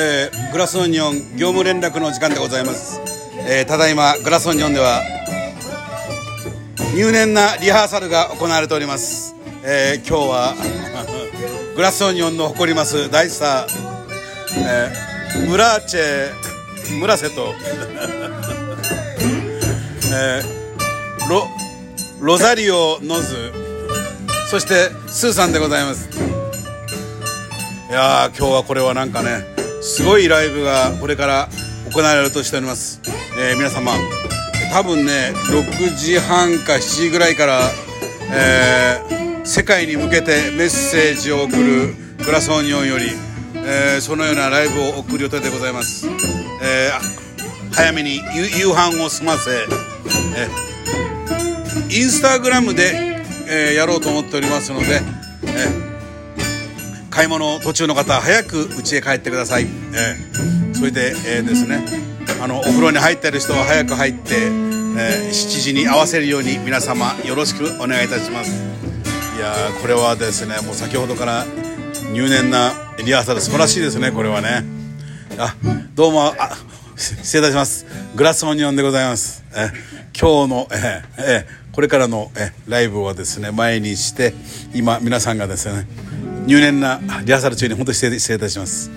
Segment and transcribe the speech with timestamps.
[0.00, 3.00] えー、グラスオニオン業務連絡の時間でございます、
[3.48, 5.02] えー、ただいまグラスオニオンでは
[6.94, 9.34] 入念なリハーサルが行われております、
[9.64, 10.54] えー、今日は
[11.74, 13.68] グラスオニオンの誇ります大スター、
[14.56, 16.30] えー、ムラーチェ
[17.00, 17.54] 村瀬と、
[20.14, 21.48] えー、ロ
[22.20, 23.52] ロザリオノズ
[24.48, 26.08] そしてスーさんでございます。
[27.90, 31.48] いや今日はこれはなんかねすごいライブがこれから
[31.92, 33.00] 行われるとしております、
[33.38, 33.92] えー、皆様
[34.72, 37.60] 多分ね6時半か7時ぐらいから、
[38.32, 43.06] えー、世界に向けてメッセージを送るグラスオニオンより、
[43.54, 46.06] えー、そのようなライブを送る予定でございます、
[46.62, 52.92] えー、早めに夕飯を済ませ、えー、インスタグラムで、
[53.48, 55.17] えー、やろうと思っておりますので、
[57.18, 61.84] 買い物途中の方早く家へ帰ってください、えー、それで、えー、ですね。
[62.40, 68.62] あのお風呂に入ってる人は早く入って、えー、7時に合わせるように皆様よろしくお願いいたします。
[69.36, 71.44] いやこれはですねもう先ほどから
[72.12, 74.62] 入念なリハーサル素晴らしいですねこれはね。
[75.38, 75.56] あ
[75.96, 76.50] どうもあ
[76.94, 77.84] 失礼いたします。
[78.14, 79.72] グラスモニオンでございます、え
[80.16, 84.34] 今日の、ええこれからの、えライブはですね前にして
[84.72, 85.86] 今皆さんがですね
[86.48, 88.90] 入念なリハーサル中に本当に失礼いたします。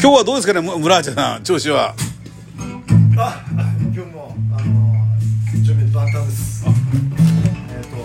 [0.00, 1.92] 今日はどうですかね村内さん調子は？
[3.18, 3.42] あ
[3.92, 4.94] 今日もあの
[5.64, 6.64] 準備万端です。
[6.66, 7.96] えっ、ー、と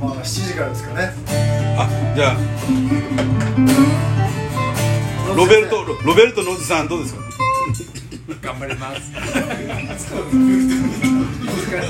[0.00, 1.12] 番は7時からですかね。
[1.76, 1.86] あ
[2.16, 2.36] じゃあ。
[5.36, 7.20] ロベルトロベルトのおじさんどうですか？
[8.40, 9.12] 頑張ります。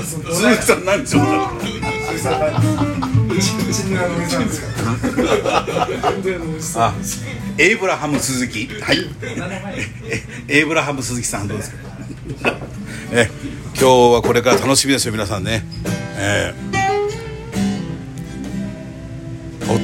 [0.05, 1.51] 鈴木さん何でしょうあ、
[7.57, 9.09] エイブラハム鈴木、はい。
[10.47, 11.77] エイブラハム鈴木さんどうですか？
[13.11, 13.29] え、
[13.77, 13.85] 今日
[14.15, 15.65] はこれから楽しみですよ皆さんね。
[16.17, 19.77] えー、お、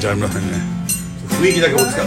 [0.00, 0.58] じゃあ皆さんね、
[1.28, 2.06] 雰囲気だけお使い。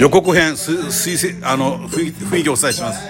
[0.00, 3.00] 予告編す推薦あの雰囲気雰囲気お伝えします。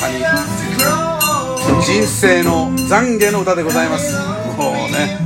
[0.00, 0.24] さに
[1.84, 4.16] 人生の懺悔の歌でございます。
[4.56, 5.18] もうね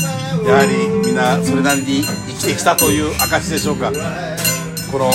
[0.45, 3.93] やはりみんなそれなりに生きてきたという証でしょうか。
[4.91, 5.13] この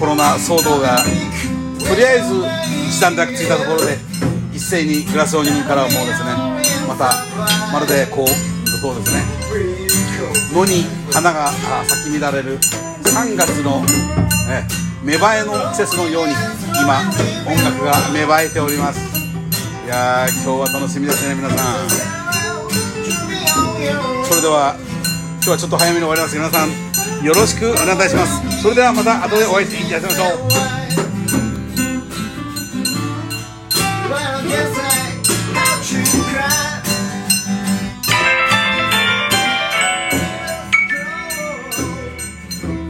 [0.00, 2.34] コロナ騒動がとりあえず
[2.88, 3.98] 一段落ついたところで
[4.52, 6.30] 一斉にグラスオニオンからもうですね
[6.88, 7.12] また
[7.72, 8.26] まるでこう
[8.80, 9.22] そうですね
[10.52, 11.52] 野に花が
[11.86, 12.58] 咲き乱れる
[13.04, 13.82] 3月の、
[14.50, 16.32] え芽生えの季節のように
[16.82, 16.98] 今
[17.46, 18.98] 音楽が芽生えております。
[19.86, 21.54] いや今日は楽しみですね皆さ
[21.84, 21.88] ん。
[24.24, 24.74] それでは
[25.36, 26.36] 今日はちょっと早めに終わります。
[26.36, 26.70] 皆さん
[27.24, 28.62] よろしくお願いいたします。
[28.62, 30.24] それではまた後でお会いしていただきましょ
[30.84, 30.87] う。